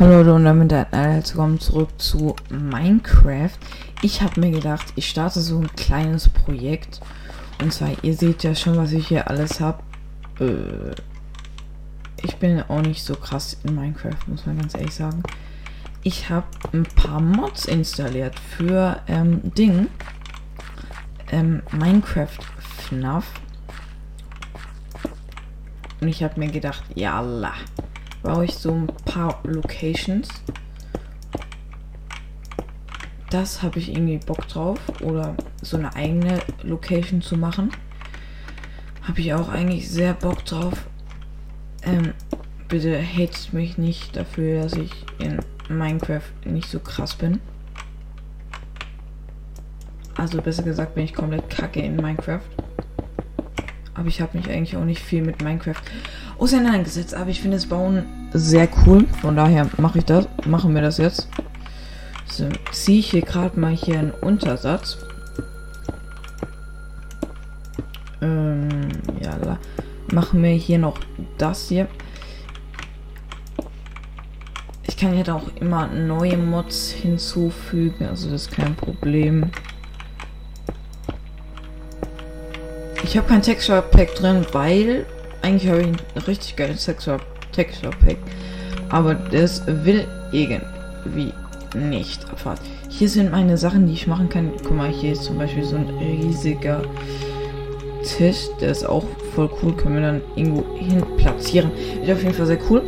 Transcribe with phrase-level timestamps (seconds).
[0.00, 3.50] Hallo Leute und damit herzlich willkommen zurück zu Minecraft.
[4.00, 7.02] Ich habe mir gedacht, ich starte so ein kleines Projekt.
[7.60, 9.82] Und zwar, ihr seht ja schon, was ich hier alles habe.
[10.40, 10.94] Äh,
[12.22, 15.22] ich bin auch nicht so krass in Minecraft, muss man ganz ehrlich sagen.
[16.02, 19.88] Ich habe ein paar Mods installiert für ähm, Ding.
[21.30, 22.38] Ähm, Minecraft
[22.88, 23.26] FNAF.
[26.00, 27.52] Und ich habe mir gedacht, ja, Allah
[28.22, 30.28] brauche ich so ein paar Locations.
[33.30, 34.78] Das habe ich irgendwie Bock drauf.
[35.00, 37.70] Oder so eine eigene Location zu machen.
[39.02, 40.86] Habe ich auch eigentlich sehr Bock drauf.
[41.82, 42.12] Ähm,
[42.68, 47.40] bitte hatet mich nicht dafür, dass ich in Minecraft nicht so krass bin.
[50.16, 52.40] Also besser gesagt bin ich komplett kacke in Minecraft.
[53.94, 55.82] Aber ich habe mich eigentlich auch nicht viel mit Minecraft
[56.40, 57.14] auseinandergesetzt.
[57.14, 59.06] Aber ich finde das Bauen sehr cool.
[59.20, 60.26] Von daher mache ich das.
[60.46, 61.28] Machen wir das jetzt.
[62.26, 64.98] So, ziehe ich hier gerade mal hier einen Untersatz.
[68.22, 68.88] Ähm,
[69.22, 69.58] ja, da
[70.12, 70.98] machen wir hier noch
[71.38, 71.88] das hier.
[74.86, 79.50] Ich kann jetzt auch immer neue Mods hinzufügen, also das ist kein Problem.
[83.02, 85.06] Ich habe kein Texture Pack drin, weil
[85.42, 85.96] eigentlich habe ich ein
[86.26, 87.18] richtig geiles Texture,
[87.52, 88.18] Texture Pack.
[88.90, 91.32] Aber das will irgendwie
[91.74, 92.58] nicht abfahren.
[92.88, 94.52] Hier sind meine Sachen, die ich machen kann.
[94.62, 96.82] Guck mal, hier ist zum Beispiel so ein riesiger
[98.04, 98.48] Tisch.
[98.60, 99.72] Der ist auch voll cool.
[99.74, 101.70] Können wir dann irgendwo hin platzieren.
[102.02, 102.82] Ist auf jeden Fall sehr cool.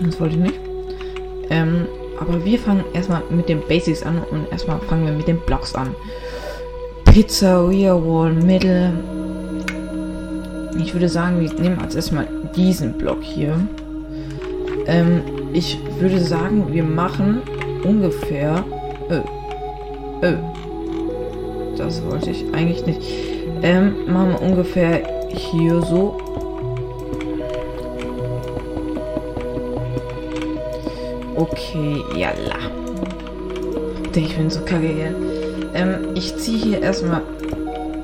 [0.00, 0.60] Das wollte ich nicht.
[1.50, 1.86] Ähm,
[2.20, 5.74] aber wir fangen erstmal mit den Basics an und erstmal fangen wir mit den Blocks
[5.74, 5.94] an.
[7.06, 8.92] Pizzeria Wall Middle.
[10.78, 13.60] Ich würde sagen, wir nehmen als erstmal diesen Block hier.
[14.86, 17.42] Ähm, ich würde sagen, wir machen
[17.84, 18.64] ungefähr.
[19.10, 19.22] Oh.
[20.22, 21.76] Oh.
[21.76, 23.00] Das wollte ich eigentlich nicht.
[23.62, 26.16] Ähm, machen wir ungefähr hier so.
[31.36, 32.58] Okay, jalla.
[34.14, 35.14] Ich bin so kacke hier.
[35.74, 37.22] Ähm, ich ziehe hier erstmal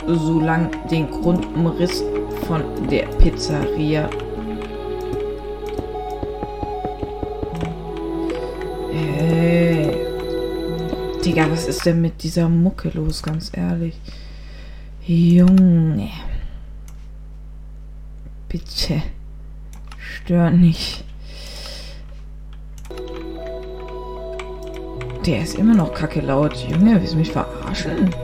[0.07, 2.03] so lang den Grundumriss
[2.47, 4.09] von der Pizzeria.
[8.93, 9.97] Hey.
[11.25, 14.01] Digga, was ist denn mit dieser Mucke los, ganz ehrlich?
[15.05, 16.11] Junge.
[18.49, 19.03] Bitte.
[19.99, 21.05] Stör nicht.
[25.27, 26.55] Der ist immer noch kacke laut.
[26.69, 28.15] Junge, willst du mich verarschen?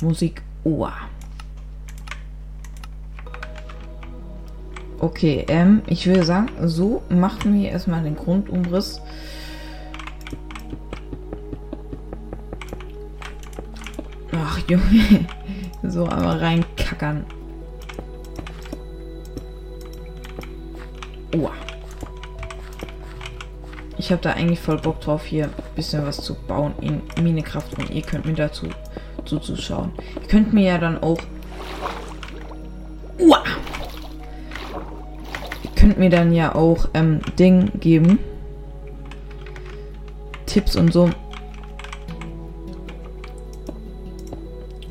[0.00, 0.92] Musik Ohr.
[4.98, 9.00] Okay, ähm, ich würde sagen, so machen wir erstmal den Grundumriss.
[14.32, 15.26] Ach, Junge.
[15.82, 17.24] So einmal reinkackern.
[21.34, 21.48] Oh.
[23.96, 27.78] Ich habe da eigentlich voll Bock drauf, hier ein bisschen was zu bauen in Minecraft
[27.78, 28.68] und ihr könnt mir dazu
[29.30, 29.92] zuzuschauen.
[30.20, 31.18] Ihr könnt mir ja dann auch...
[33.18, 33.44] Uah.
[35.62, 38.18] Ihr könnt mir dann ja auch ähm, Ding geben.
[40.46, 41.10] Tipps und so.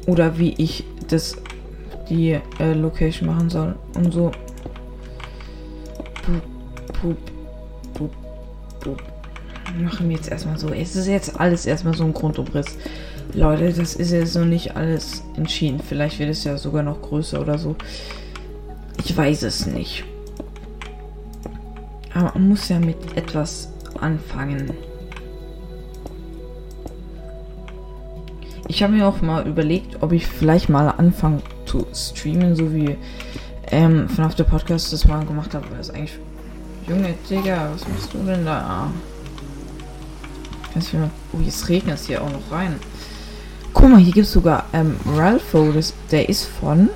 [0.07, 1.35] Oder wie ich das
[2.09, 4.31] die äh, Location machen soll und so.
[6.23, 7.17] Pup,
[7.93, 8.11] pup,
[8.79, 9.03] pup.
[9.79, 10.69] Machen wir jetzt erstmal so.
[10.69, 12.77] Es ist jetzt alles erstmal so ein Grundumriss.
[13.33, 15.79] Leute, das ist jetzt noch nicht alles entschieden.
[15.79, 17.75] Vielleicht wird es ja sogar noch größer oder so.
[18.97, 20.03] Ich weiß es nicht.
[22.13, 24.73] Aber man muss ja mit etwas anfangen.
[28.67, 32.97] Ich habe mir auch mal überlegt, ob ich vielleicht mal anfange zu streamen, so wie
[33.71, 35.65] ähm, von auf der Podcast das mal gemacht habe.
[35.77, 36.17] Das ist eigentlich.
[36.87, 38.89] Junge, Digga, was machst du denn da?
[41.33, 42.75] Oh, jetzt regnet es hier auch noch rein.
[43.73, 46.89] Guck mal, hier gibt es sogar ähm, Ralpho, das, der ist von.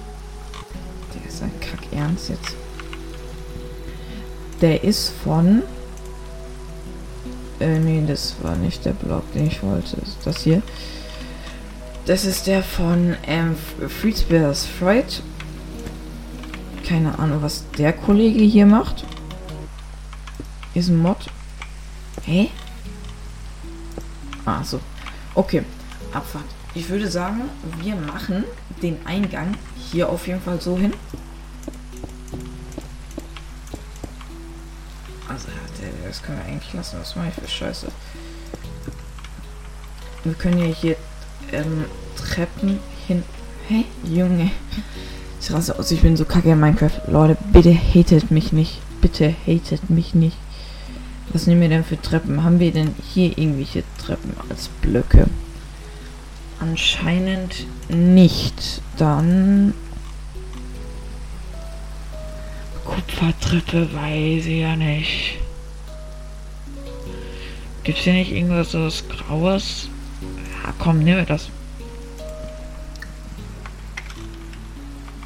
[1.14, 2.56] Der ist ein Kack ernst jetzt.
[4.62, 5.64] Der ist von.
[7.60, 9.98] Äh, nee, das war nicht der Blog, den ich wollte.
[10.26, 10.62] Das hier.
[12.06, 13.56] Das ist der von ähm,
[14.02, 15.22] Fritzbears Freud.
[16.86, 19.06] Keine Ahnung, was der Kollege hier macht.
[20.74, 21.18] Ist ein Mod.
[22.26, 22.50] Hä?
[24.46, 24.80] Ah, so.
[25.34, 25.64] Okay.
[26.14, 26.44] Abfahrt.
[26.76, 27.42] Ich würde sagen,
[27.82, 28.44] wir machen
[28.82, 30.94] den Eingang hier auf jeden Fall so hin.
[35.28, 35.48] Also,
[36.08, 36.98] das können wir eigentlich lassen.
[37.00, 37.88] Was mache ich für Scheiße?
[40.24, 40.96] Wir können ja hier
[41.52, 41.86] ähm,
[42.16, 43.24] Treppen hin.
[43.68, 44.52] Hey, Junge.
[45.40, 47.02] Ich raste aus, ich bin so kacke in Minecraft.
[47.08, 48.82] Leute, bitte hatet mich nicht.
[49.02, 50.38] Bitte hatet mich nicht.
[51.34, 52.44] Was nehmen wir denn für Treppen?
[52.44, 55.28] Haben wir denn hier irgendwelche Treppen als Blöcke?
[56.64, 58.82] Anscheinend nicht.
[58.96, 59.74] Dann.
[62.86, 65.40] Kupfertreppe weiß ich ja nicht.
[67.84, 69.90] Gibt es hier nicht irgendwas so was Graues?
[70.64, 71.50] Ja, komm, nehmen wir das.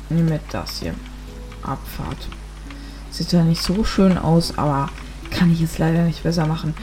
[0.09, 0.95] Nehmen wir das hier.
[1.61, 2.29] Abfahrt.
[3.11, 4.89] Sieht ja nicht so schön aus, aber
[5.29, 6.73] kann ich jetzt leider nicht besser machen.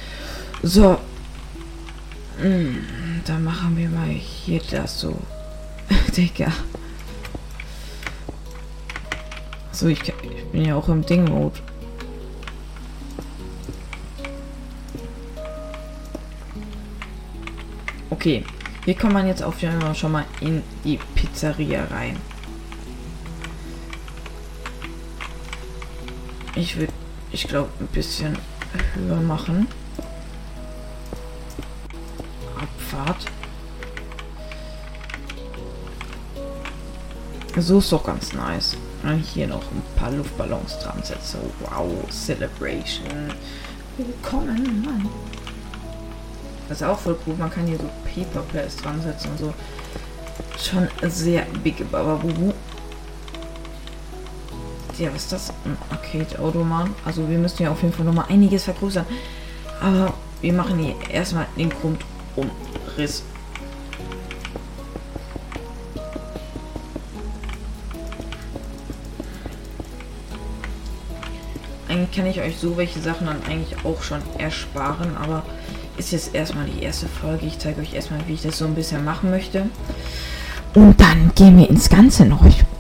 [0.62, 0.96] So.
[2.40, 2.84] Hm,
[3.24, 5.16] dann machen wir mal hier das so.
[6.16, 6.52] Digga.
[9.72, 11.58] So, ich, ich bin ja auch im Ding-Mode.
[18.10, 18.44] Okay,
[18.84, 22.16] hier kommt man jetzt auf jeden Fall schon mal in die Pizzeria rein.
[26.54, 26.92] Ich würde,
[27.32, 28.38] ich glaube, ein bisschen
[28.94, 29.66] höher machen.
[32.94, 33.26] Abfahrt.
[37.56, 38.76] So ist doch ganz nice.
[39.02, 41.38] Und hier noch ein paar Luftballons dran setzen.
[41.60, 43.32] Wow, Celebration.
[43.96, 45.08] Willkommen, Mann.
[46.68, 47.34] Das ist auch voll cool.
[47.38, 49.54] Man kann hier so Paper Plates dran setzen und so.
[50.58, 52.52] Schon sehr big Bababubu.
[54.98, 55.50] Ja, was ist das?
[55.64, 56.94] Ein Arcade-Automan.
[57.04, 59.04] Also wir müssen ja auf jeden Fall noch mal einiges vergrößern.
[59.80, 61.68] Aber wir machen hier erstmal den
[62.94, 63.22] Grundumriss.
[71.88, 75.44] Eigentlich kann ich euch so welche Sachen dann eigentlich auch schon ersparen, aber
[75.96, 77.46] ist jetzt erstmal die erste Folge.
[77.46, 79.66] Ich zeige euch erstmal, wie ich das so ein bisschen machen möchte.
[80.74, 82.42] Und dann gehen wir ins Ganze noch.
[82.42, 82.73] Aber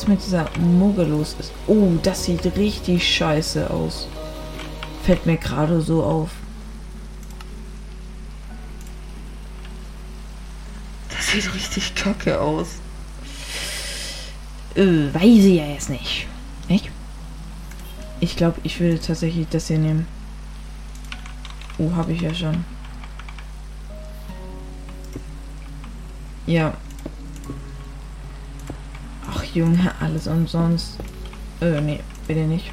[0.00, 1.52] was mit dieser Mugge los ist.
[1.66, 4.08] Oh, das sieht richtig scheiße aus.
[5.04, 6.30] Fällt mir gerade so auf.
[11.10, 12.76] Das sieht richtig kacke aus.
[14.74, 16.26] Äh, weiß ich ja jetzt nicht.
[16.68, 16.90] Nicht?
[18.20, 20.06] Ich glaube, ich würde tatsächlich das hier nehmen.
[21.76, 22.64] Oh, habe ich ja schon.
[26.46, 26.72] Ja.
[29.52, 30.96] Junge, alles umsonst.
[31.60, 32.70] Äh, nee, bitte nicht.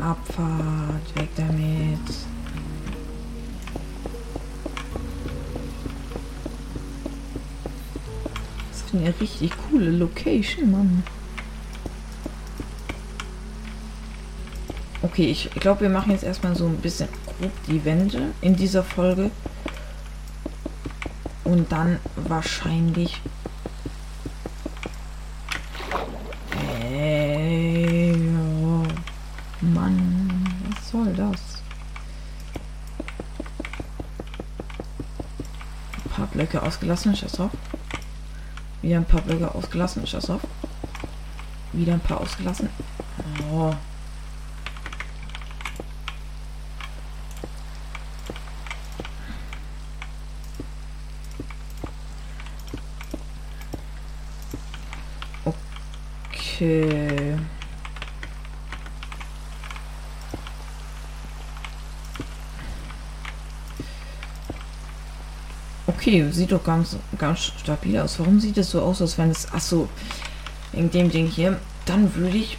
[0.00, 1.98] Abfahrt, weg damit.
[8.70, 11.04] Das ist eine richtig coole Location, Mann.
[15.10, 18.84] Okay, ich glaube, wir machen jetzt erstmal so ein bisschen grob die Wände in dieser
[18.84, 19.32] Folge.
[21.42, 23.20] Und dann wahrscheinlich
[26.80, 28.82] Ey, ja.
[29.68, 31.40] Mann, was soll das?
[36.04, 37.50] Ein paar Blöcke ausgelassen, scheiß auf.
[38.80, 40.42] Wieder ein paar Blöcke ausgelassen, scheiß auf.
[41.72, 42.68] Wieder ein paar ausgelassen.
[43.52, 43.74] Oh.
[56.60, 57.38] Okay.
[65.90, 68.20] Okay, sieht doch ganz, ganz stabil aus.
[68.20, 69.52] Warum sieht es so aus, als wenn es...
[69.52, 69.88] Achso,
[70.72, 71.58] in dem Ding hier.
[71.84, 72.58] Dann würde ich...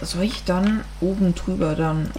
[0.00, 2.10] Soll ich dann oben drüber dann...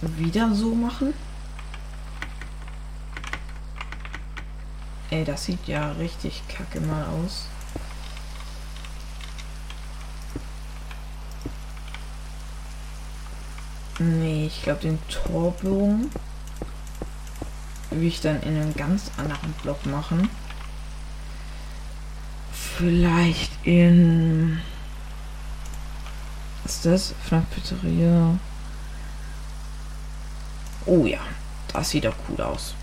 [0.00, 1.12] Wieder so machen?
[5.10, 7.44] Ey, das sieht ja richtig kacke mal aus.
[14.02, 16.10] Nee, ich glaube den Torbogen
[17.90, 20.28] will ich dann in einem ganz anderen Block machen.
[22.52, 24.60] Vielleicht in...
[26.64, 27.14] Was ist das?
[27.28, 28.38] Frank Pizzeria.
[30.86, 31.20] Oh ja,
[31.72, 32.74] das sieht doch cool aus.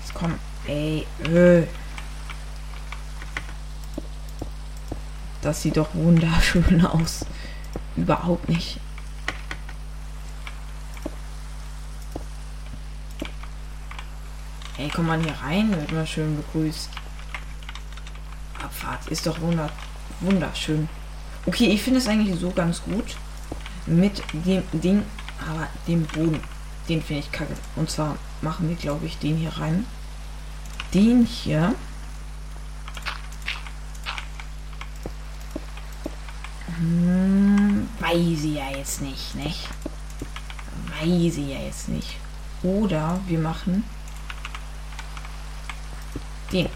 [0.00, 1.64] Jetzt komm, ey, öh.
[5.42, 7.26] Das sieht doch wunderschön aus.
[7.96, 8.80] Überhaupt nicht.
[14.98, 16.90] Ey, komm mal hier rein, wird mal schön begrüßt.
[18.60, 19.70] Abfahrt ist doch wunder
[20.20, 20.88] wunderschön.
[21.46, 23.16] Okay, ich finde es eigentlich so ganz gut
[23.86, 25.04] mit dem Ding,
[25.48, 26.40] aber dem Boden,
[26.88, 27.54] den finde ich kacke.
[27.76, 29.86] Und zwar machen wir, glaube ich, den hier rein.
[30.92, 31.76] Den hier.
[36.76, 39.68] Hm, weiß ich ja jetzt nicht, nicht?
[41.00, 42.16] Weiß ich ja jetzt nicht.
[42.64, 43.84] Oder wir machen
[46.52, 46.68] den.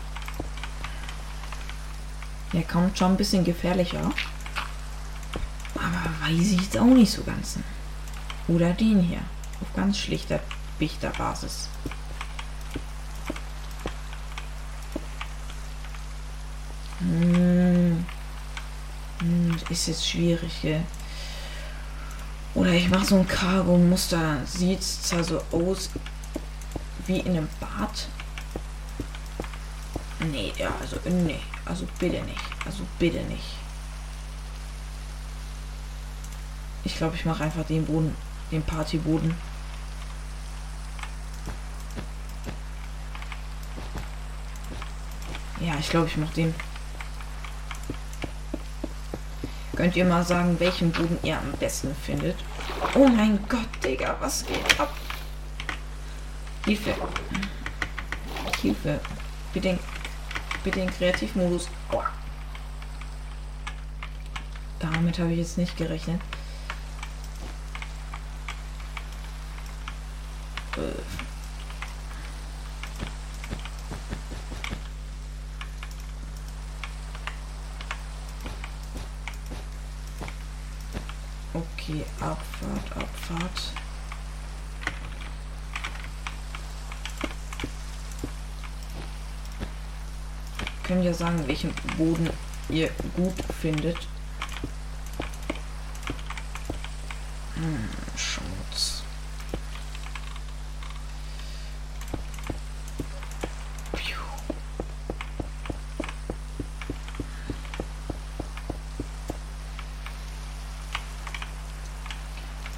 [2.52, 4.10] Der kommt schon ein bisschen gefährlicher.
[5.74, 7.58] Aber weiß ich jetzt auch nicht so ganz.
[8.48, 9.20] Oder den hier.
[9.60, 10.40] Auf ganz schlichter
[10.78, 11.68] Bichterbasis.
[16.98, 18.04] Hm.
[19.20, 20.82] Hm, ist jetzt schwierig, gell?
[22.54, 24.38] Oder ich mache so ein Cargo-Muster.
[24.44, 25.90] Sieht zwar so aus
[27.06, 28.08] wie in einem Bad,
[30.30, 31.40] Nee, ja, also, nee.
[31.64, 32.40] Also bitte nicht.
[32.64, 33.56] Also bitte nicht.
[36.84, 38.14] Ich glaube, ich mache einfach den Boden,
[38.50, 39.34] den Partyboden.
[45.60, 46.54] Ja, ich glaube, ich mache den.
[49.76, 52.36] Könnt ihr mal sagen, welchen Boden ihr am besten findet?
[52.94, 54.92] Oh mein Gott, Digga, was geht ab?
[56.64, 56.94] Hilfe.
[58.60, 59.00] Hilfe.
[59.52, 59.78] Bitte
[60.62, 61.68] bitte den Kreativmodus.
[64.78, 66.20] Damit habe ich jetzt nicht gerechnet.
[70.76, 71.02] Äh.
[81.54, 83.72] Okay, Abfahrt, Abfahrt.
[91.12, 92.30] Ja sagen, welchen Boden
[92.68, 93.96] ihr gut findet.
[97.54, 99.02] Hm, Schmutz.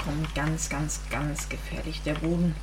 [0.05, 2.55] Kommt ganz, ganz, ganz gefährlich der Boden.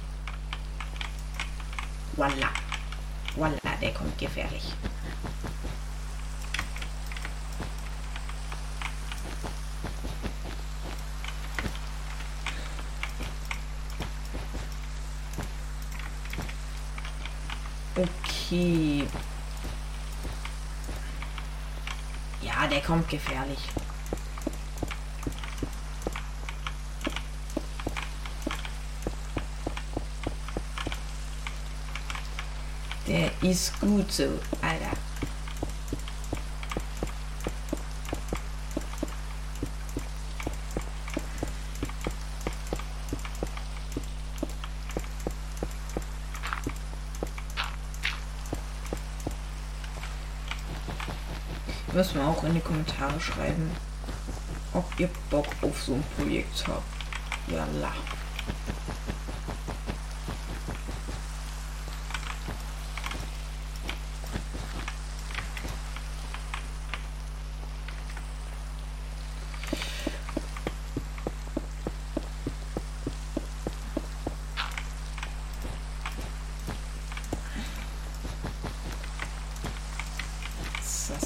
[3.41, 4.71] Voila, der kommt gefährlich.
[17.95, 19.07] Okay.
[22.43, 23.57] Ja, der kommt gefährlich.
[33.07, 34.24] Der ist gut so,
[34.62, 34.91] Alter.
[51.93, 53.69] Müssen wir auch in die Kommentare schreiben,
[54.74, 56.83] ob ihr Bock auf so ein Projekt habt.
[57.48, 57.67] Ja,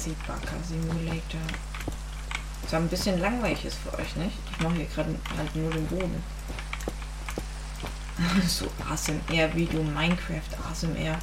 [0.06, 0.14] la.
[0.26, 1.40] Bagger Simulator.
[2.62, 4.36] Das ein bisschen langweilig ist für euch, nicht?
[4.50, 6.22] Ich mache hier gerade halt nur den Boden.
[8.46, 11.18] so ASMR-Video, Minecraft ASMR.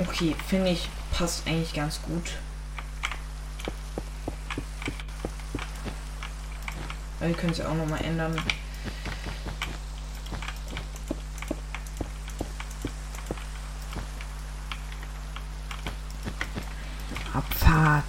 [0.00, 2.38] Okay, finde ich, passt eigentlich ganz gut.
[7.20, 8.34] Wir können es ja auch nochmal ändern.
[17.34, 18.04] Abfahrt.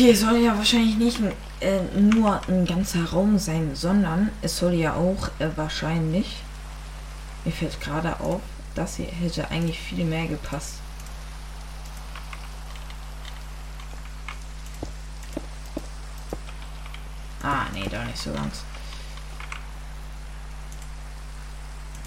[0.00, 1.20] Okay, es soll ja wahrscheinlich nicht
[1.60, 6.38] äh, nur ein ganzer Raum sein, sondern es soll ja auch äh, wahrscheinlich,
[7.44, 8.40] mir fällt gerade auf,
[8.74, 10.76] das hier hätte eigentlich viel mehr gepasst.
[17.42, 18.62] Ah, nee, doch nicht so ganz.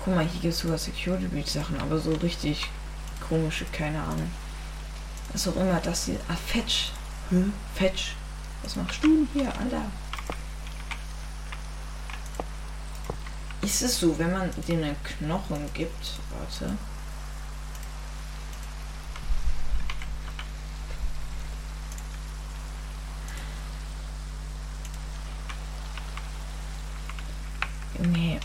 [0.04, 2.72] Guck mal, hier gibt es sogar Security Breach Sachen, aber so richtig
[3.30, 4.32] komische, keine Ahnung.
[5.32, 6.20] Was auch immer das hier.
[6.28, 6.92] Ah, Fetch.
[7.30, 7.54] Hm?
[7.76, 8.16] Fetch.
[8.64, 9.86] Was machst du hier, Alter?
[13.62, 16.20] Ist es so, wenn man dem einen Knochen gibt?
[16.38, 16.78] Warte.
[28.00, 28.40] Nee.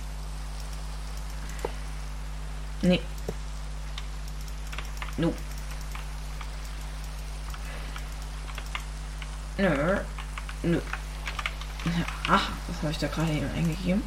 [2.83, 3.01] Nee.
[5.17, 5.37] Nope.
[9.59, 10.01] Nö.
[10.63, 10.81] Nö.
[12.29, 14.03] Ach, was habe ich da gerade eben eingegeben?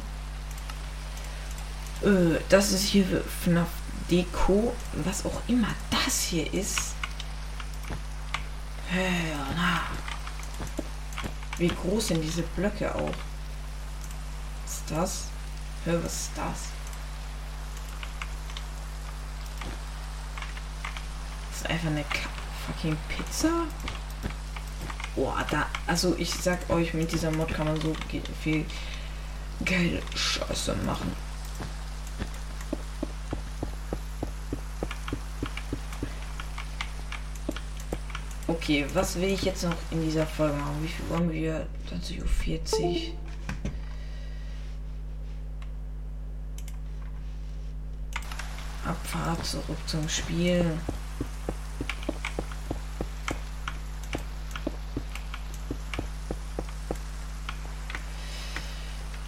[2.02, 3.68] Äh, das ist hier für FNAF
[4.10, 4.74] Deko.
[5.04, 6.94] Was auch immer das hier ist.
[8.90, 9.80] Hör na.
[11.56, 13.14] Wie groß sind diese Blöcke auch?
[14.64, 15.24] Was ist das?
[15.84, 16.58] Hör, was ist das?
[21.50, 22.04] Das ist einfach eine
[22.66, 23.66] fucking Pizza?
[25.14, 27.94] Boah, da, also ich sag euch, mit dieser Mod kann man so
[28.42, 28.64] viel
[29.64, 31.12] geile Scheiße machen.
[38.46, 40.82] Okay, was will ich jetzt noch in dieser Folge machen?
[40.82, 41.66] Wie viel wollen wir?
[41.90, 43.14] 20.40 Uhr.
[48.86, 50.78] Abfahrt zurück zum Spiel.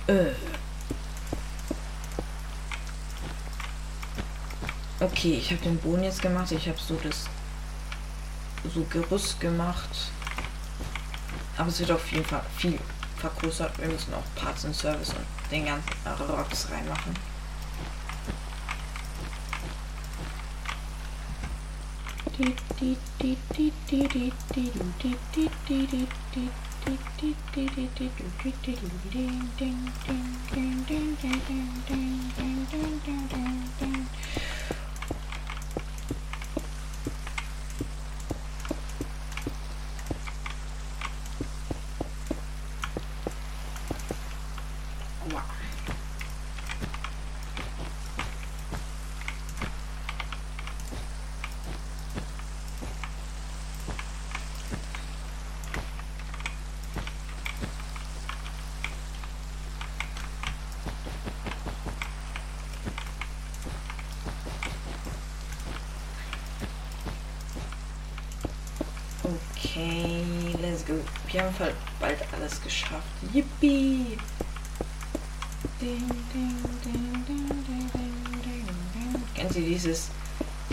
[0.06, 0.32] Äh.
[5.24, 6.52] Okay, ich habe den Boden jetzt gemacht.
[6.52, 7.24] Ich habe so das
[8.74, 9.88] so Gerüst gemacht.
[11.56, 12.78] Aber es wird auf jeden Fall viel
[13.16, 13.78] vergrößert.
[13.78, 15.88] Wir müssen auch Parts und Service und den ganzen
[16.28, 17.14] Rocks reinmachen.
[69.64, 70.22] Okay,
[70.60, 70.94] let's go.
[71.28, 71.54] Wir haben
[71.98, 73.23] bald alles geschafft.
[73.34, 74.16] Yippie!
[75.80, 79.22] Ding, ding, ding, ding, ding, ding, ding.
[79.34, 80.10] Kennt ihr dieses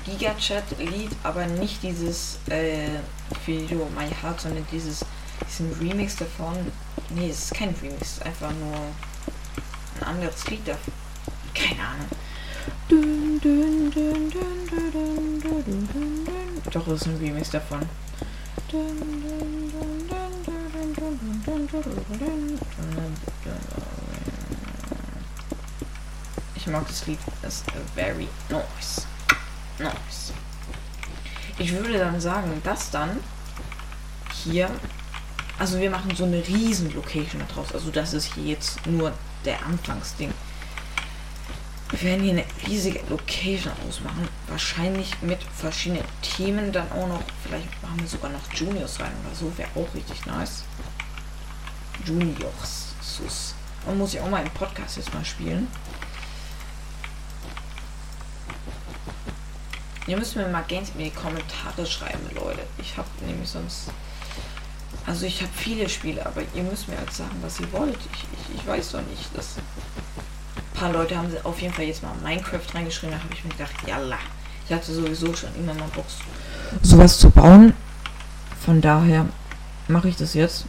[0.06, 3.00] Giga-Chat-Lied, aber nicht dieses äh,
[3.48, 5.04] Video My Heart, sondern dieses
[5.48, 6.54] diesen Remix davon.
[7.10, 8.76] Nee, es ist kein Remix, einfach nur
[10.00, 10.94] ein anderes Lied davon.
[11.56, 12.08] Keine Ahnung.
[16.72, 17.82] Doch, es ist ein Remix davon.
[26.56, 27.20] Ich mag das Lied.
[27.42, 29.08] Das ist very nice.
[29.80, 30.34] Nice.
[31.58, 33.20] Ich würde dann sagen, dass dann
[34.44, 34.70] hier,
[35.60, 37.74] also wir machen so eine riesen Location daraus.
[37.74, 39.12] Also das ist hier jetzt nur
[39.46, 40.34] der Anfangsding.
[41.90, 44.28] Wir werden hier eine riesige Location ausmachen.
[44.48, 47.22] Wahrscheinlich mit verschiedenen Themen dann auch noch.
[47.44, 49.52] Vielleicht machen wir sogar noch Juniors rein oder so.
[49.58, 50.64] Wäre auch richtig nice.
[52.06, 52.94] Juniors.
[53.02, 53.56] Sus.
[53.86, 55.68] Man muss ja auch mal im Podcast jetzt mal spielen.
[60.08, 62.62] Ihr müsst mir mal gerne in die Kommentare schreiben, Leute.
[62.78, 63.90] Ich habe nämlich sonst
[65.06, 67.98] Also ich habe viele Spiele, aber ihr müsst mir halt sagen, was ihr wollt.
[67.98, 69.36] Ich, ich, ich weiß doch nicht.
[69.36, 73.16] Dass ein paar Leute haben auf jeden Fall jetzt mal Minecraft reingeschrieben.
[73.16, 74.20] Da habe ich mir gedacht, jalla.
[74.68, 76.06] Ich hatte sowieso schon immer mal Bock,
[76.82, 77.74] sowas zu bauen.
[78.64, 79.26] Von daher
[79.88, 80.66] mache ich das jetzt.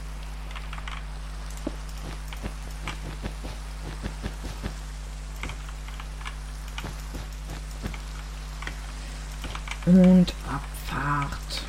[9.85, 11.63] Und Abfahrt.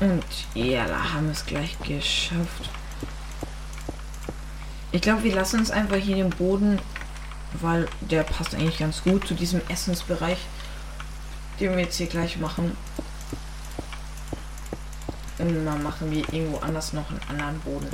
[0.00, 2.70] Und ja, da haben wir es gleich geschafft.
[4.92, 6.78] Ich glaube, wir lassen uns einfach hier den Boden,
[7.60, 10.38] weil der passt eigentlich ganz gut zu diesem Essensbereich,
[11.60, 12.76] den wir jetzt hier gleich machen.
[15.38, 17.88] Und mal machen wir irgendwo anders noch einen anderen Boden.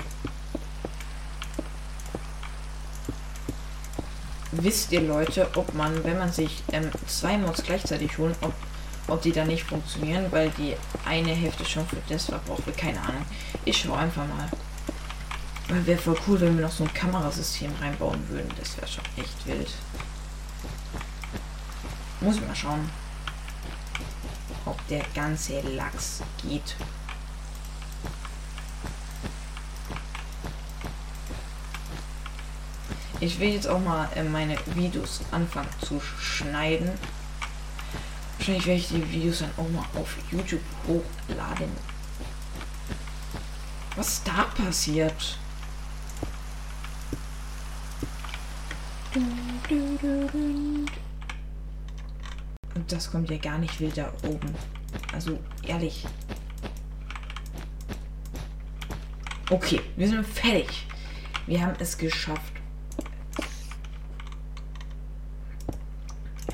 [4.52, 8.54] Wisst ihr Leute, ob man, wenn man sich ähm, zwei Mods gleichzeitig holen, ob
[9.08, 12.78] ob die da nicht funktionieren, weil die eine Hälfte schon für das verbraucht wird.
[12.78, 13.24] Keine Ahnung.
[13.64, 14.48] Ich schaue einfach mal.
[15.68, 18.50] Weil wäre voll cool, wenn wir noch so ein Kamerasystem reinbauen würden.
[18.58, 19.70] Das wäre schon echt wild.
[22.20, 22.88] Muss ich mal schauen,
[24.90, 26.76] der ganze Lachs geht.
[33.20, 36.92] Ich will jetzt auch mal äh, meine Videos anfangen zu schneiden
[38.46, 41.72] Wahrscheinlich werde ich die Videos dann auch mal auf YouTube hochladen.
[43.96, 45.38] Was ist da passiert?
[52.84, 54.54] Und das kommt ja gar nicht wild da oben.
[55.14, 56.04] Also ehrlich.
[59.48, 60.86] Okay, wir sind fertig.
[61.46, 62.52] Wir haben es geschafft.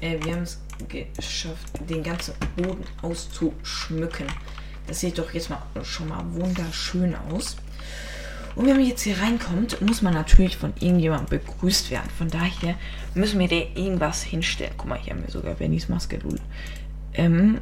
[0.00, 4.28] Äh, wir haben es geschafft, den ganzen Boden auszuschmücken.
[4.86, 7.56] Das sieht doch jetzt mal schon mal wunderschön aus.
[8.56, 12.10] Und wenn man jetzt hier reinkommt, muss man natürlich von irgendjemandem begrüßt werden.
[12.16, 12.74] Von daher
[13.14, 14.72] müssen wir dir irgendwas hinstellen.
[14.76, 16.18] Guck mal, hier haben wir sogar Bennys Maske.
[17.14, 17.58] Ähm.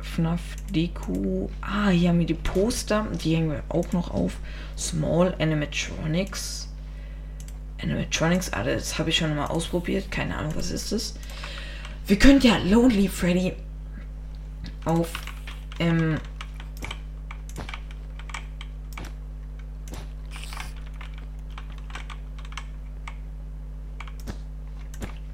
[0.00, 1.50] FNAF Deko.
[1.60, 3.06] Ah, hier haben wir die Poster.
[3.22, 4.36] Die hängen wir auch noch auf.
[4.76, 6.68] Small Animatronics.
[7.82, 10.10] Animatronics, ah, das habe ich schon mal ausprobiert.
[10.10, 11.14] Keine Ahnung, was ist das.
[12.06, 13.52] Wir können ja Lonely Freddy
[14.84, 15.08] auf
[15.78, 16.18] ähm,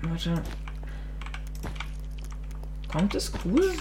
[0.08, 0.42] Warte.
[2.88, 3.72] Kommt es cool?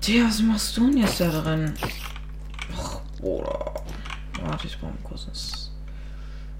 [0.00, 1.74] Tja, was machst du denn jetzt da drin?
[3.22, 3.82] Oder.
[4.40, 5.72] Warte, ich brauche ein kurzes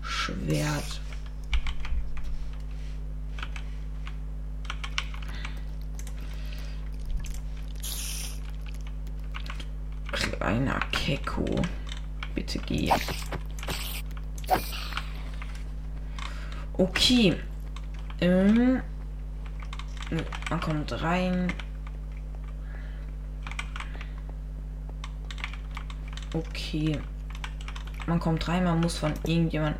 [0.00, 1.00] Schwert.
[10.12, 11.44] Kleiner Keko.
[12.34, 12.92] Bitte geh.
[17.06, 17.36] Okay.
[18.20, 18.82] Ähm,
[20.50, 21.52] man kommt rein.
[26.34, 26.98] Okay.
[28.08, 29.76] Man kommt rein, man muss von irgendjemand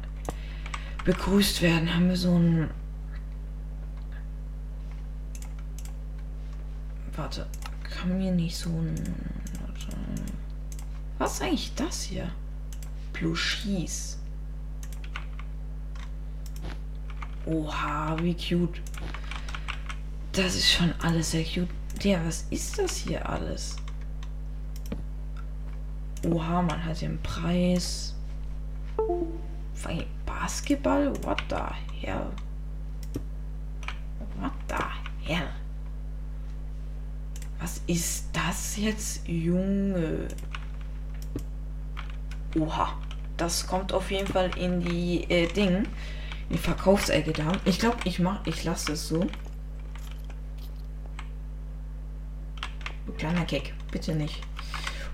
[1.05, 1.93] begrüßt werden.
[1.93, 2.71] Haben wir so ein.
[7.17, 7.49] Warte.
[7.83, 8.95] Kann mir nicht so ein.
[11.19, 12.31] Was ist eigentlich das hier?
[13.13, 14.17] Plushies.
[17.47, 18.81] Oha, wie cute.
[20.33, 21.69] Das ist schon alles sehr cute.
[22.03, 23.77] Ja, was ist das hier alles?
[26.29, 28.15] Oha, man hat den Preis.
[30.25, 31.13] Basketball?
[31.23, 31.63] What the
[32.01, 32.33] hell?
[34.39, 34.85] What the
[35.23, 35.49] hell?
[37.61, 40.29] Was ist das jetzt, Junge?
[42.59, 42.97] Oha.
[43.37, 45.87] Das kommt auf jeden Fall in die äh, Ding.
[46.49, 47.53] In die Verkaufsecke da.
[47.65, 49.27] Ich glaube, ich mach, ich lasse es so.
[53.19, 54.43] Kleiner Keck, bitte nicht.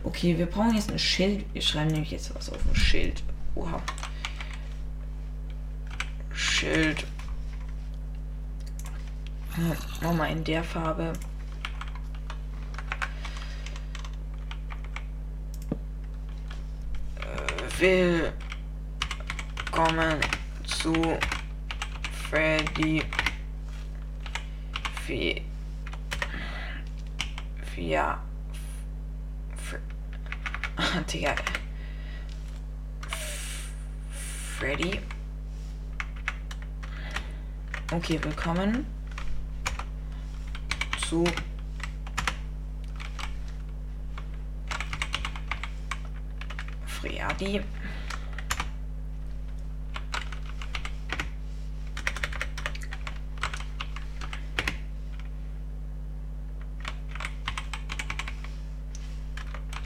[0.02, 1.44] Okay, wir brauchen jetzt ein Schild.
[1.52, 3.22] Wir schreiben nämlich jetzt was auf ein Schild.
[3.54, 3.80] Oha.
[6.34, 7.06] Schild.
[10.00, 11.12] Nochmal in der Farbe.
[17.78, 18.32] Willkommen
[20.82, 20.92] zu
[22.28, 23.04] Freddy
[27.92, 28.18] ja.
[31.12, 31.34] Digga.
[34.58, 35.00] Freddy.
[37.92, 38.86] Okay, willkommen
[41.08, 41.24] zu
[46.86, 47.62] Freadi.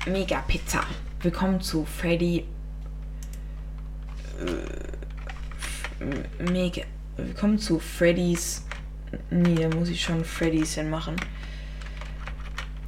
[0.07, 0.85] Mega Pizza.
[1.21, 2.47] Willkommen zu Freddy.
[4.39, 6.05] Äh,
[6.39, 6.83] Mega.
[7.17, 8.65] Willkommen zu Freddy's.
[9.31, 11.17] Nee, da muss ich schon Freddy's hinmachen.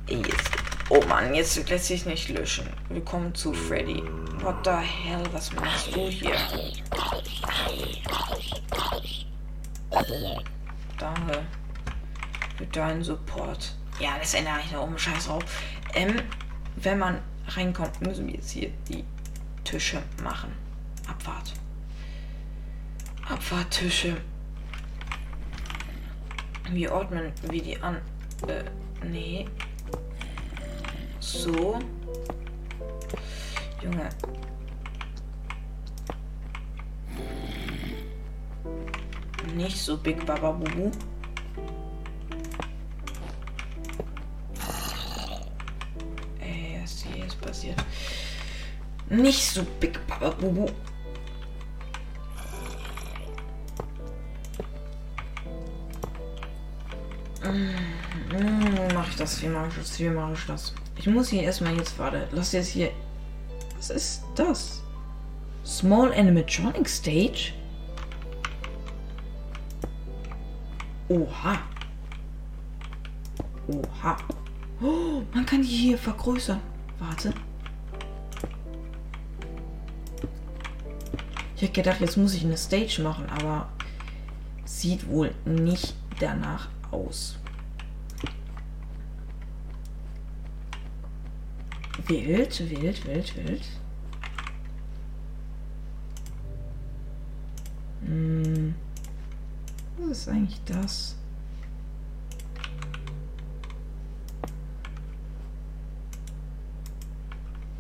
[0.07, 0.51] Jetzt.
[0.91, 2.69] Oh Mann, jetzt lässt sich nicht löschen.
[2.89, 4.01] Willkommen zu Freddy.
[4.41, 6.37] What the hell, was machst du hier?
[10.99, 11.45] Danke
[12.57, 13.75] für deinen Support.
[13.99, 15.43] Ja, das ändere ich noch um Scheiß drauf.
[15.95, 16.23] Ähm,
[16.77, 19.05] wenn man reinkommt, müssen wir jetzt hier die
[19.65, 20.53] Tische machen.
[21.07, 21.55] Abfahrt.
[23.29, 24.17] Abfahrttische.
[26.71, 27.97] Wie ordnen wir die an?
[28.47, 28.65] Äh,
[29.05, 29.47] nee.
[31.21, 31.79] So.
[33.83, 34.09] Junge.
[39.55, 40.91] Nicht so Big Baba Bubu.
[49.11, 50.67] Nicht so Big Baba Bubu.
[57.43, 59.43] Mm, Mach ich das?
[59.43, 59.99] Wie mache ich das?
[59.99, 60.75] Wie mache ich das?
[60.97, 62.91] Ich muss hier erstmal jetzt, warte, lass jetzt hier.
[63.77, 64.83] Was ist das?
[65.65, 67.53] Small Animatronic Stage?
[71.09, 71.59] Oha.
[73.69, 74.17] Oha.
[74.83, 76.61] Oh, man kann die hier vergrößern.
[76.99, 77.33] Warte.
[81.59, 83.69] Ich hätte gedacht, jetzt muss ich eine Stage machen, aber
[84.65, 87.37] sieht wohl nicht danach aus.
[92.07, 93.63] Wild, wild, wild, wild.
[98.07, 98.77] Hm.
[99.97, 101.17] Was ist eigentlich das?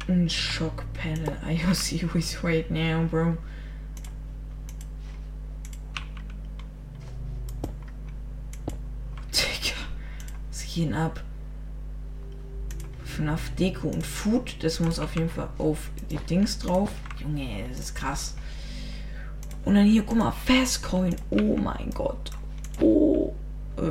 [0.09, 1.37] Ein Schockpanel.
[1.47, 3.37] I see who's right now, bro.
[9.33, 9.77] Digga.
[10.79, 11.25] Denn ab?
[13.05, 14.62] FNAF Deko und Food.
[14.62, 16.93] Das muss auf jeden Fall auf die Dings drauf.
[17.19, 18.37] Junge, das ist krass.
[19.64, 21.17] Und dann hier, guck mal, Fastcoin.
[21.31, 22.31] Oh mein Gott.
[22.81, 23.35] Oh.
[23.77, 23.88] Äh.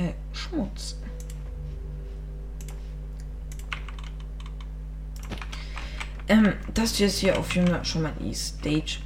[0.00, 0.96] Äh, Schmutz.
[6.26, 8.98] Ähm, das hier ist hier auf jeden Fall schon mal die Stage.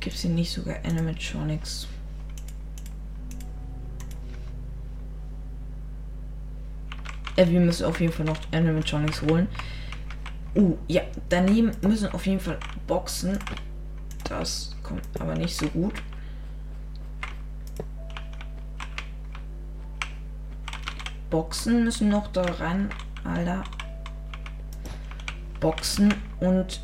[0.00, 1.86] Gibt es hier nicht sogar Animatronics?
[7.36, 9.48] Äh, wir müssen auf jeden Fall noch Animatronics holen.
[10.54, 13.38] Uh, ja, daneben müssen auf jeden Fall Boxen.
[14.24, 15.94] Das kommt aber nicht so gut.
[21.30, 22.90] Boxen müssen noch da ran,
[23.22, 23.62] Alter.
[25.60, 26.80] Boxen und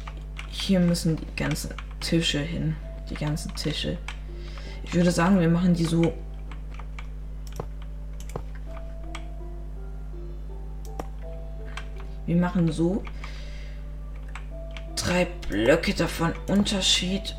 [0.48, 2.76] hier müssen die ganzen Tische hin.
[3.10, 3.98] Die ganzen Tische.
[4.84, 6.12] Ich würde sagen, wir machen die so
[12.26, 13.02] Wir machen so
[14.96, 17.34] drei Blöcke davon Unterschied.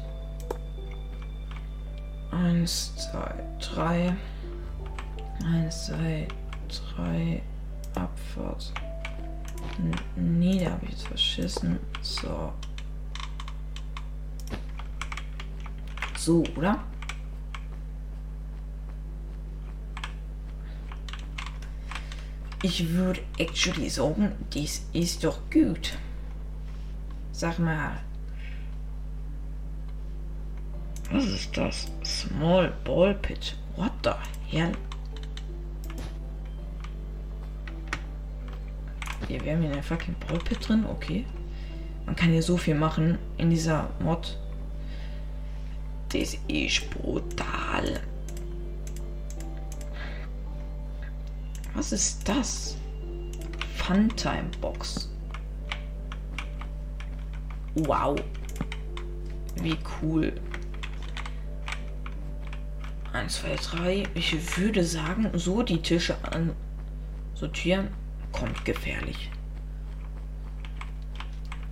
[2.32, 4.16] Eins, zwei, drei.
[5.44, 6.28] Eins, zwei,
[6.96, 7.42] drei.
[7.96, 8.74] Abfahrt.
[10.16, 11.80] Nee, da habe ich jetzt verschissen.
[12.02, 12.54] So.
[16.16, 16.84] So, oder?
[22.64, 25.98] Ich würde actually sagen, das ist doch gut.
[27.32, 28.00] Sag mal.
[31.12, 31.88] Was ist das?
[32.04, 33.56] Small Ball Pit.
[33.76, 34.12] What the
[34.50, 34.72] hell?
[39.28, 40.86] Hier, wir haben hier fucking Ball Pit drin.
[40.86, 41.26] Okay.
[42.08, 44.38] Man kann hier so viel machen in dieser Mod.
[46.10, 48.02] Das ist brutal.
[51.78, 52.76] Was ist das?
[53.76, 55.12] Funtime Box.
[57.76, 58.20] Wow.
[59.62, 60.34] Wie cool.
[63.14, 64.04] 1, 2, 3.
[64.16, 66.56] Ich würde sagen, so die Tische an
[67.36, 67.90] sortieren
[68.32, 69.30] kommt gefährlich.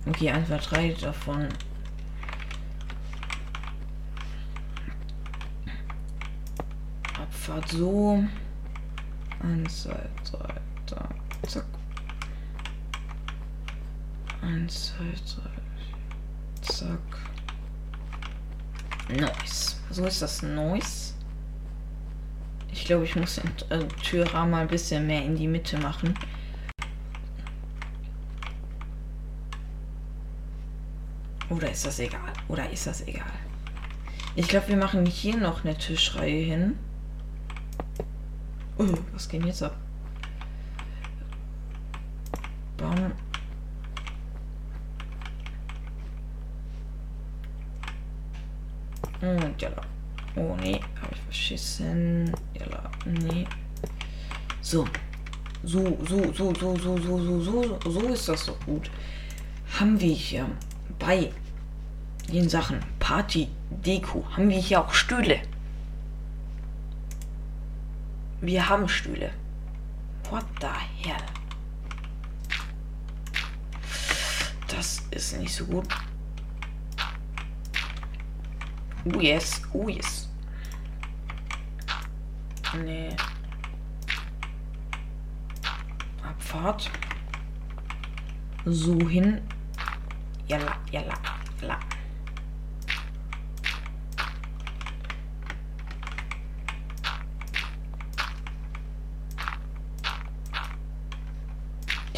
[0.06, 1.48] Okay, 1, 2, 3 davon.
[7.20, 8.22] Abfahrt so.
[9.42, 9.90] 1, 2,
[10.30, 10.54] 3,
[10.86, 11.08] da,
[11.46, 11.64] zack.
[14.42, 16.98] 1, 2, 3, zack.
[19.08, 19.80] Nice.
[19.90, 21.14] So ist das nice.
[22.72, 26.14] Ich glaube, ich muss den äh, Türrahmen mal ein bisschen mehr in die Mitte machen.
[31.48, 32.32] Oder ist das egal?
[32.48, 33.24] Oder ist das egal?
[34.34, 36.78] Ich glaube, wir machen hier noch eine Tischreihe hin.
[38.78, 39.74] Oh, was geht jetzt ab?
[42.76, 43.12] Bam.
[49.22, 49.70] Und ja.
[50.36, 52.30] Oh nee, habe ich verschissen.
[52.54, 53.46] Ja, nee.
[54.60, 54.86] So.
[55.62, 58.90] So, so, so, so, so, so, so, so, so ist das doch gut.
[59.80, 60.46] Haben wir hier
[60.98, 61.32] bei
[62.30, 65.40] den Sachen Party, Deko, haben wir hier auch Stühle.
[68.40, 69.32] Wir haben Stühle.
[70.30, 70.66] What the
[71.02, 71.16] hell?
[74.68, 75.86] Das ist nicht so gut.
[79.04, 80.28] Oh yes, oh yes.
[82.84, 83.16] Nee.
[86.22, 86.90] Abfahrt.
[88.64, 89.40] So hin.
[90.48, 91.14] Jalla, jalla,
[91.60, 91.78] jalla.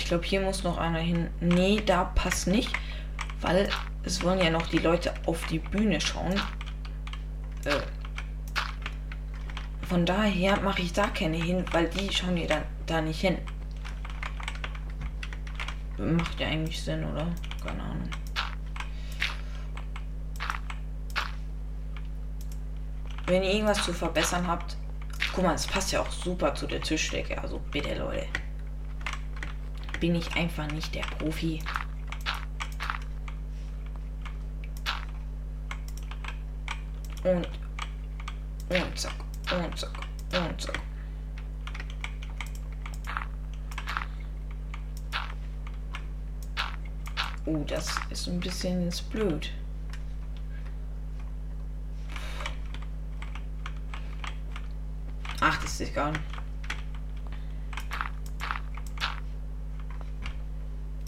[0.09, 1.29] Glaube, hier muss noch einer hin.
[1.41, 2.73] Nee, da passt nicht.
[3.41, 3.69] Weil
[4.03, 6.35] es wollen ja noch die Leute auf die Bühne schauen.
[7.65, 7.81] Äh.
[9.89, 13.39] Von daher mache ich da keine hin, weil die schauen ja dann da nicht hin.
[15.97, 17.27] Macht ja eigentlich Sinn, oder?
[17.65, 18.11] Keine Ahnung.
[23.27, 24.77] Wenn ihr irgendwas zu verbessern habt,
[25.35, 27.41] guck mal, es passt ja auch super zu der Tischdecke.
[27.41, 28.27] Also bitte, Leute.
[30.01, 31.61] Bin ich einfach nicht der Profi.
[37.25, 37.49] Und,
[38.69, 39.13] und zack,
[39.51, 39.99] und zack,
[40.33, 40.81] und zack.
[47.45, 49.51] Oh, das ist ein bisschen blöd.
[55.41, 56.13] Ach, das ist egal.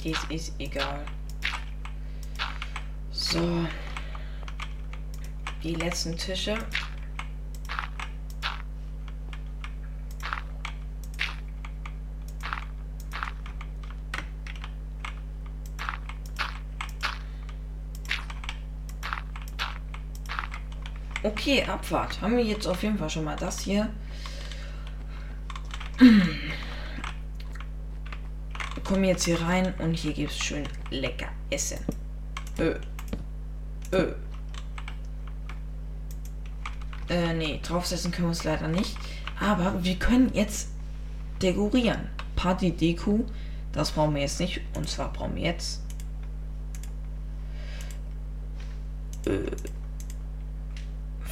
[0.02, 1.04] Das ist egal.
[3.10, 3.66] So.
[5.62, 6.56] Die letzten Tische.
[21.22, 22.22] Okay, Abfahrt.
[22.22, 23.90] Haben wir jetzt auf jeden Fall schon mal das hier.
[29.00, 31.78] Wir kommen jetzt hier rein und hier gibt es schön lecker Essen.
[32.58, 32.74] Ö.
[33.92, 34.12] Ö.
[37.08, 38.94] Äh, nee, draufsetzen können wir uns leider nicht.
[39.40, 40.68] Aber wir können jetzt
[41.40, 42.10] dekorieren.
[42.36, 43.24] Party Deko,
[43.72, 44.60] das brauchen wir jetzt nicht.
[44.74, 45.80] Und zwar brauchen wir jetzt.
[49.24, 49.50] Äh,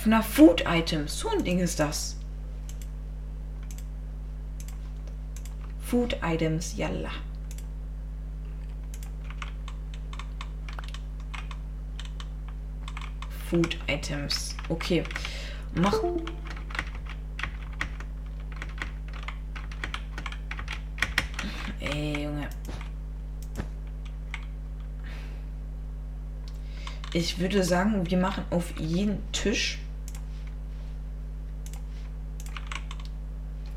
[0.06, 1.18] na, Food Items.
[1.18, 2.16] So ein Ding ist das.
[5.82, 7.10] Food Items, yalla.
[13.48, 14.54] Food Items.
[14.68, 15.04] Okay.
[15.74, 15.94] Mach.
[21.80, 22.48] Ey, Junge.
[27.12, 29.78] Ich würde sagen, wir machen auf jeden Tisch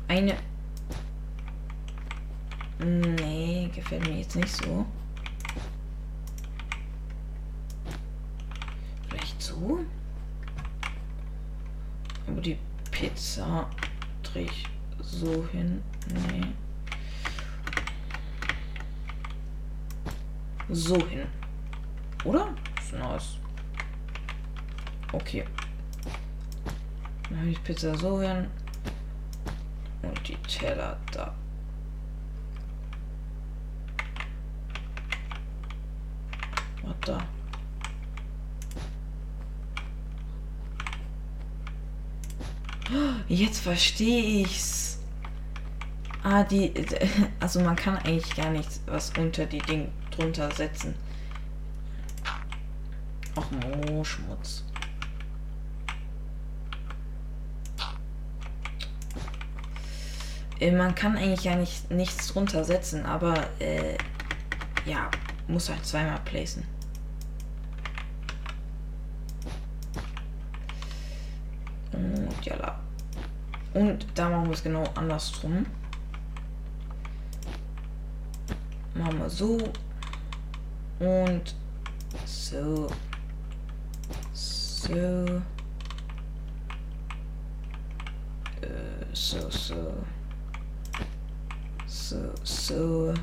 [0.08, 0.36] eine.
[2.78, 4.84] Nee, gefällt mir jetzt nicht so.
[9.08, 9.78] Vielleicht so?
[12.26, 12.58] Aber die
[12.90, 13.70] Pizza
[14.22, 14.66] drehe ich
[15.00, 15.82] so hin.
[16.08, 16.46] Nee.
[20.68, 21.26] So hin.
[22.24, 22.54] Oder?
[22.80, 23.38] Ist nice.
[25.12, 25.44] Okay.
[27.28, 28.48] Dann habe ich Pizza so hin.
[30.02, 31.34] Und die Teller da.
[36.82, 37.18] Was da?
[43.28, 44.98] Jetzt verstehe ich's.
[46.22, 46.72] Ah, die.
[47.40, 50.94] Also man kann eigentlich gar nichts was unter die Ding drunter setzen.
[53.34, 54.64] Ach, Moorschmutz.
[60.60, 63.96] Äh, man kann eigentlich ja nicht, nichts drunter setzen, aber äh,
[64.84, 65.10] ja,
[65.48, 66.64] muss halt zweimal placen.
[71.92, 72.78] Und ja,
[73.74, 75.66] und da machen wir es genau andersrum.
[78.94, 79.58] Machen wir so
[80.98, 81.54] und
[82.24, 82.88] so.
[84.32, 84.92] So.
[88.60, 89.94] Äh, so, so.
[91.86, 93.14] So, so.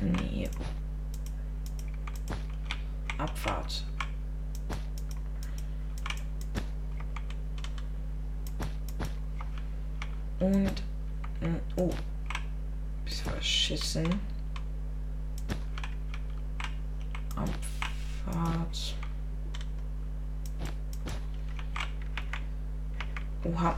[0.00, 0.48] Nee.
[3.16, 3.84] Abfahrt.
[10.40, 10.82] Und.
[11.76, 11.90] Oh.
[13.04, 14.08] Bisschen verschissen.
[17.36, 18.94] Abfahrt.
[23.44, 23.76] Oha.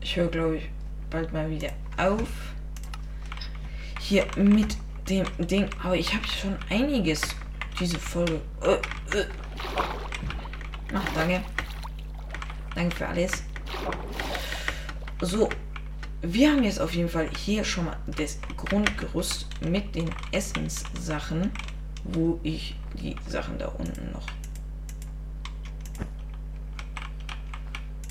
[0.00, 0.70] Ich höre, glaube ich,
[1.10, 2.54] bald mal wieder auf.
[4.00, 4.76] Hier mit
[5.08, 5.68] dem Ding.
[5.82, 7.20] Aber ich habe schon einiges
[7.78, 8.40] diese Folge.
[8.62, 8.74] Äh,
[9.16, 9.26] äh.
[10.94, 11.42] Ach, danke.
[12.74, 13.42] Danke für alles.
[15.20, 15.48] So,
[16.22, 21.50] wir haben jetzt auf jeden Fall hier schon mal das Grundgerüst mit den Essenssachen,
[22.04, 24.26] wo ich die Sachen da unten noch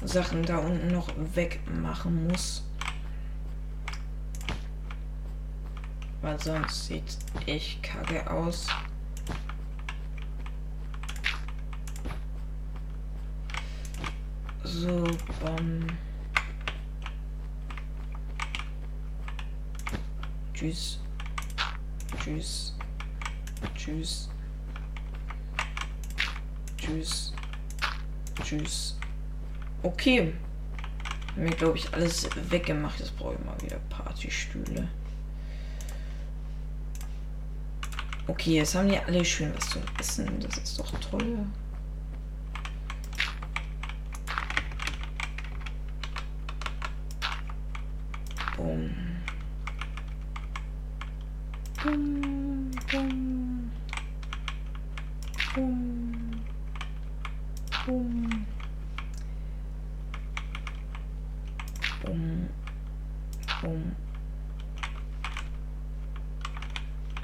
[0.04, 2.64] Sachen da unten noch wegmachen muss.
[6.22, 8.68] Weil sonst sieht echt kacke aus.
[14.64, 15.04] So,
[15.42, 15.88] bam.
[20.58, 21.00] Tschüss.
[22.20, 22.74] Tschüss.
[23.76, 24.30] Tschüss.
[26.78, 27.34] Tschüss.
[28.44, 28.98] Tschüss.
[29.84, 30.34] Okay.
[31.36, 33.00] Mir glaube ich alles weggemacht.
[33.00, 34.88] Jetzt brauche ich mal wieder Partystühle.
[38.26, 40.40] Okay, jetzt haben die alle schön was zu essen.
[40.40, 41.46] Das ist doch toll.
[48.56, 49.08] Boom.
[51.84, 53.72] Boom, boom.
[55.54, 56.44] Boom.
[57.86, 58.46] Boom.
[62.04, 62.50] Boom.
[63.62, 63.96] Boom.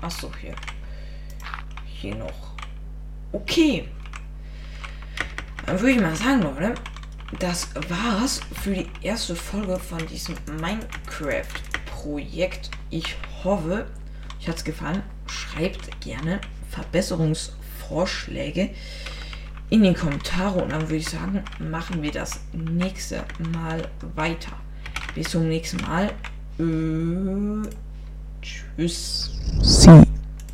[0.01, 0.55] Achso, hier.
[1.85, 2.55] Hier noch.
[3.31, 3.89] Okay.
[5.65, 6.75] Dann würde ich mal sagen, Leute,
[7.39, 12.71] das war's für die erste Folge von diesem Minecraft-Projekt.
[12.91, 13.87] Ich hoffe,
[14.39, 15.03] euch hat's gefallen.
[15.27, 16.39] Schreibt gerne
[16.69, 18.69] Verbesserungsvorschläge
[19.69, 24.53] in die Kommentare und dann würde ich sagen, machen wir das nächste Mal weiter.
[25.13, 26.13] Bis zum nächsten Mal.
[26.57, 27.67] Äh,
[28.41, 29.31] tschüss.
[29.61, 30.12] Sie.